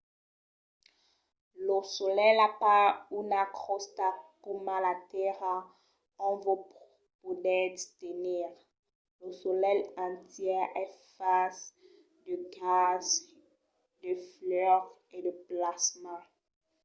[1.65, 2.89] lo solelh a pas
[3.21, 4.07] una crosta
[4.43, 5.55] coma la tèrra
[6.25, 6.61] ont vos
[7.21, 8.49] podètz tenir.
[9.19, 11.57] lo solelh entièr es fach
[12.25, 13.25] de gases
[14.01, 14.83] de fuòc
[15.15, 16.15] e de plasma